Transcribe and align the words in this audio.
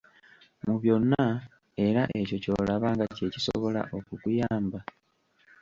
Mu 0.65 0.73
byonna 0.81 1.23
era 1.87 2.03
ekyo 2.19 2.37
kyolaba 2.43 2.87
nga 2.93 3.05
kye 3.15 3.27
kisobola 3.33 3.81
okukuyamba! 3.97 4.79